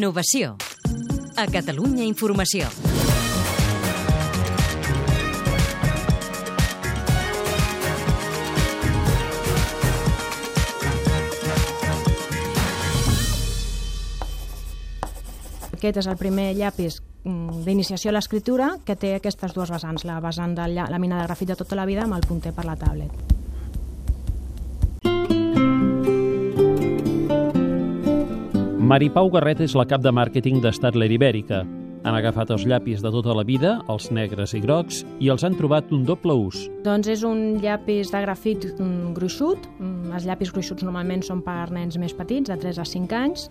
Innovació. 0.00 0.54
A 1.36 1.44
Catalunya 1.52 2.06
Informació. 2.08 2.70
Aquest 15.68 16.00
és 16.00 16.08
el 16.08 16.16
primer 16.16 16.54
llapis 16.56 17.02
mm, 17.28 17.60
d'iniciació 17.66 18.08
a 18.08 18.16
l'escriptura 18.16 18.70
que 18.86 18.96
té 18.96 19.18
aquestes 19.18 19.52
dues 19.52 19.68
vessants, 19.68 20.08
la 20.08 20.16
vessant 20.24 20.56
de 20.56 20.70
la 20.80 21.02
mina 21.02 21.20
de 21.20 21.28
grafit 21.28 21.52
de 21.52 21.58
tota 21.60 21.76
la 21.76 21.84
vida 21.84 22.08
amb 22.08 22.16
el 22.16 22.24
punter 22.24 22.54
per 22.56 22.64
la 22.64 22.78
tablet. 22.80 23.29
Mari 28.90 29.06
Pau 29.14 29.28
Garret 29.30 29.60
és 29.62 29.76
la 29.78 29.84
cap 29.86 30.02
de 30.02 30.10
màrqueting 30.10 30.56
d'Statler 30.64 31.06
Ibèrica. 31.14 31.60
Han 32.02 32.16
agafat 32.18 32.48
els 32.50 32.64
llapis 32.66 33.04
de 33.04 33.12
tota 33.14 33.36
la 33.38 33.44
vida, 33.46 33.76
els 33.92 34.08
negres 34.10 34.50
i 34.58 34.60
grocs, 34.64 35.04
i 35.22 35.28
els 35.30 35.44
han 35.46 35.54
trobat 35.54 35.92
un 35.94 36.02
doble 36.08 36.34
ús. 36.48 36.64
Doncs 36.82 37.06
és 37.12 37.22
un 37.22 37.60
llapis 37.62 38.10
de 38.10 38.24
grafit 38.24 38.66
mm, 38.72 39.12
gruixut. 39.14 39.68
Mm, 39.78 40.10
Els 40.18 40.26
llapis 40.26 40.50
gruixuts 40.50 40.82
normalment 40.82 41.22
són 41.22 41.44
per 41.46 41.68
nens 41.70 42.00
més 42.02 42.16
petits, 42.18 42.50
de 42.50 42.56
3 42.58 42.82
a 42.82 42.88
5 42.96 43.14
anys, 43.20 43.46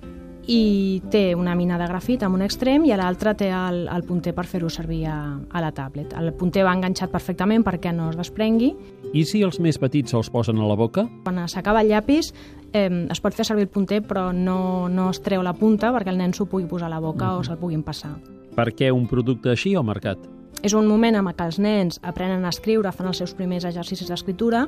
i 0.47 1.01
té 1.11 1.35
una 1.35 1.55
mina 1.55 1.77
de 1.77 1.87
grafit 1.89 2.23
amb 2.25 2.37
un 2.37 2.43
extrem 2.45 2.85
i 2.87 2.93
a 2.93 2.97
l'altre 2.97 3.35
té 3.37 3.49
el, 3.53 3.83
el 3.91 4.05
punter 4.07 4.33
per 4.37 4.45
fer-ho 4.49 4.69
servir 4.69 5.03
a, 5.09 5.17
a 5.51 5.61
la 5.61 5.71
tablet. 5.75 6.15
El 6.17 6.31
punter 6.37 6.63
va 6.65 6.73
enganxat 6.77 7.11
perfectament 7.13 7.65
perquè 7.65 7.93
no 7.95 8.09
es 8.09 8.17
desprengui. 8.17 8.71
I 9.13 9.25
si 9.25 9.43
els 9.45 9.59
més 9.59 9.77
petits 9.81 10.13
se'ls 10.13 10.31
posen 10.33 10.57
a 10.61 10.69
la 10.69 10.77
boca? 10.79 11.05
Quan 11.25 11.43
s'acaba 11.47 11.83
el 11.83 11.91
llapis 11.91 12.33
eh, 12.73 12.89
es 13.09 13.21
pot 13.21 13.35
fer 13.35 13.45
servir 13.45 13.67
el 13.67 13.73
punter 13.73 14.01
però 14.05 14.29
no, 14.33 14.89
no 14.89 15.09
es 15.13 15.21
treu 15.25 15.43
la 15.45 15.53
punta 15.57 15.93
perquè 15.95 16.13
el 16.13 16.19
nen 16.21 16.33
s'ho 16.33 16.49
pugui 16.49 16.69
posar 16.69 16.89
a 16.89 16.95
la 16.95 17.03
boca 17.03 17.35
o 17.37 17.45
se'l 17.45 17.59
puguin 17.61 17.83
passar. 17.83 18.15
Per 18.55 18.71
què 18.75 18.91
un 18.91 19.07
producte 19.07 19.53
així 19.53 19.75
al 19.77 19.87
mercat? 19.87 20.38
És 20.59 20.73
un 20.75 20.87
moment 20.89 21.15
en 21.15 21.27
què 21.31 21.45
els 21.45 21.59
nens 21.63 21.99
aprenen 22.03 22.43
a 22.43 22.51
escriure, 22.51 22.91
fan 22.91 23.07
els 23.07 23.21
seus 23.21 23.33
primers 23.37 23.63
exercicis 23.69 24.09
d'escriptura 24.11 24.65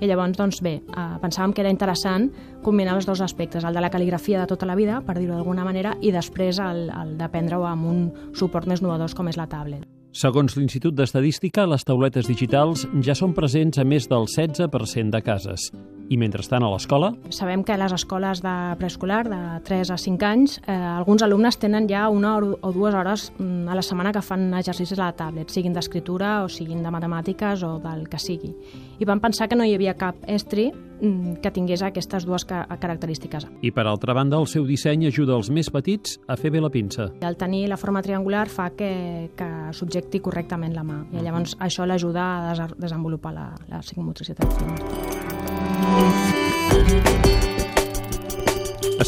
i 0.00 0.08
llavors, 0.08 0.36
doncs 0.38 0.62
bé, 0.64 0.78
eh, 0.80 1.06
pensàvem 1.20 1.52
que 1.52 1.60
era 1.60 1.72
interessant 1.72 2.30
combinar 2.64 2.96
els 2.96 3.06
dos 3.06 3.20
aspectes, 3.20 3.64
el 3.64 3.76
de 3.76 3.82
la 3.84 3.90
cal·ligrafia 3.92 4.40
de 4.40 4.48
tota 4.48 4.66
la 4.66 4.76
vida, 4.78 5.02
per 5.04 5.18
dir-ho 5.18 5.34
d'alguna 5.36 5.64
manera, 5.64 5.96
i 6.00 6.12
després 6.12 6.58
el, 6.64 6.88
el 6.88 7.18
d'aprendre-ho 7.20 7.66
amb 7.68 7.90
un 7.90 8.06
suport 8.32 8.66
més 8.66 8.80
novedós 8.80 9.14
com 9.14 9.28
és 9.28 9.36
la 9.36 9.46
tablet. 9.46 9.84
Segons 10.14 10.54
l'Institut 10.56 10.94
d'Estadística, 10.94 11.66
les 11.66 11.84
tauletes 11.84 12.28
digitals 12.30 12.86
ja 13.02 13.16
són 13.18 13.34
presents 13.34 13.82
a 13.82 13.84
més 13.84 14.06
del 14.08 14.30
16% 14.30 15.10
de 15.10 15.22
cases. 15.26 15.72
I 16.08 16.18
mentrestant 16.20 16.64
a 16.64 16.70
l'escola, 16.72 17.12
Sabem 17.34 17.64
que 17.64 17.72
a 17.72 17.78
les 17.80 17.92
escoles 17.92 18.42
de 18.44 18.54
preescolar, 18.78 19.24
de 19.28 19.60
3 19.64 19.90
a 19.90 19.98
5 19.98 20.26
anys, 20.26 20.58
eh, 20.66 20.72
alguns 20.72 21.22
alumnes 21.22 21.58
tenen 21.58 21.88
ja 21.88 22.08
una 22.12 22.36
o 22.38 22.72
dues 22.72 22.94
hores 22.94 23.32
mm, 23.38 23.68
a 23.68 23.74
la 23.74 23.82
setmana 23.82 24.12
que 24.12 24.22
fan 24.22 24.52
exercicis 24.54 24.98
a 24.98 25.06
la 25.06 25.16
tablet, 25.16 25.50
siguin 25.50 25.72
d'escriptura 25.72 26.44
o 26.44 26.48
siguin 26.48 26.82
de 26.82 26.92
matemàtiques 26.92 27.64
o 27.64 27.78
del 27.82 28.08
que 28.08 28.20
sigui. 28.20 28.52
I 29.00 29.08
vam 29.08 29.20
pensar 29.20 29.48
que 29.48 29.56
no 29.56 29.64
hi 29.64 29.74
havia 29.74 29.96
cap 29.98 30.20
estri 30.28 30.68
mm, 30.70 31.40
que 31.42 31.50
tingués 31.50 31.82
aquestes 31.82 32.26
dues 32.28 32.44
ca 32.44 32.66
característiques. 32.80 33.46
i 33.62 33.70
per 33.70 33.86
altra 33.86 34.14
banda, 34.14 34.38
el 34.38 34.46
seu 34.46 34.66
disseny 34.66 35.06
ajuda 35.06 35.36
els 35.36 35.50
més 35.50 35.70
petits 35.70 36.18
a 36.28 36.36
fer 36.36 36.50
bé 36.50 36.60
la 36.60 36.70
pinça. 36.70 37.10
El 37.20 37.36
tenir 37.36 37.66
la 37.68 37.76
forma 37.76 38.02
triangular 38.02 38.48
fa 38.48 38.70
que, 38.70 39.30
que 39.36 39.50
subjecti 39.72 40.20
correctament 40.20 40.74
la 40.74 40.84
mà 40.84 41.04
i 41.12 41.24
llavors 41.24 41.56
això 41.58 41.86
l'ajuda 41.86 42.24
a 42.24 42.54
des 42.54 42.78
desenvolupar 42.78 43.32
la, 43.32 43.50
la 43.68 43.80
psicomotricitat 43.80 44.52
fina. 44.52 45.23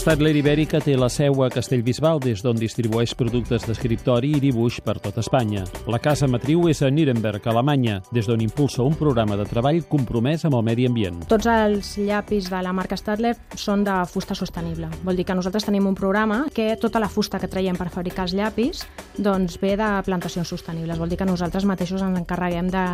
Statler 0.06 0.36
Ibèrica 0.38 0.78
té 0.78 0.92
la 0.94 1.08
seu 1.10 1.40
a 1.42 1.48
Castellbisbal, 1.50 2.20
des 2.22 2.38
d'on 2.44 2.54
distribueix 2.54 3.10
productes 3.18 3.64
d'escriptori 3.66 4.28
i 4.36 4.42
dibuix 4.44 4.76
per 4.86 5.00
tot 5.02 5.16
Espanya. 5.18 5.64
La 5.90 5.98
casa 5.98 6.28
matriu 6.30 6.68
és 6.70 6.78
a 6.86 6.92
Nuremberg, 6.94 7.42
Alemanya, 7.50 7.96
des 8.14 8.28
d'on 8.30 8.44
impulsa 8.44 8.84
un 8.86 8.94
programa 8.94 9.34
de 9.34 9.48
treball 9.50 9.80
compromès 9.90 10.44
amb 10.46 10.54
el 10.60 10.62
medi 10.68 10.86
ambient. 10.86 11.24
Tots 11.26 11.50
els 11.50 11.90
llapis 11.98 12.46
de 12.52 12.60
la 12.62 12.76
marca 12.76 12.94
Stadler 12.94 13.34
són 13.58 13.82
de 13.82 13.96
fusta 14.06 14.38
sostenible. 14.38 14.92
Vol 15.02 15.18
dir 15.18 15.26
que 15.26 15.34
nosaltres 15.34 15.66
tenim 15.66 15.90
un 15.90 15.98
programa 15.98 16.44
que 16.54 16.76
tota 16.78 17.02
la 17.02 17.10
fusta 17.10 17.42
que 17.42 17.50
traiem 17.50 17.74
per 17.74 17.90
fabricar 17.90 18.28
els 18.28 18.36
llapis 18.38 18.86
doncs 19.18 19.58
ve 19.58 19.74
de 19.74 19.90
plantacions 20.06 20.54
sostenibles. 20.54 21.02
Vol 21.02 21.10
dir 21.10 21.18
que 21.18 21.26
nosaltres 21.26 21.66
mateixos 21.66 22.06
ens 22.06 22.22
encarreguem 22.22 22.70
de 22.70 22.86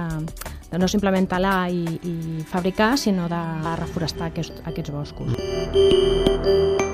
no 0.79 0.89
simplement 0.89 1.29
talar 1.29 1.71
i, 1.73 1.85
i 2.09 2.45
fabricar, 2.49 2.95
sinó 2.99 3.29
de 3.33 3.43
reforestar 3.81 4.31
aquests, 4.33 4.65
aquests 4.69 4.95
boscos. 4.95 6.92